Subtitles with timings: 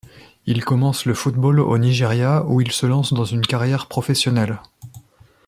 [0.47, 4.59] Il commence le football au Nigeria où il se lance dans une carrière professionnelle.